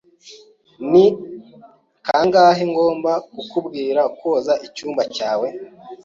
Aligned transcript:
Ni 0.91 1.05
kangahe 2.05 2.63
ngomba 2.71 3.11
kukubwira 3.33 4.01
koza 4.17 4.53
icyumba 4.67 5.01
cyawe? 5.15 5.47